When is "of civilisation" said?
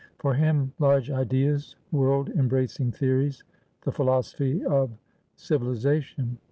4.65-6.39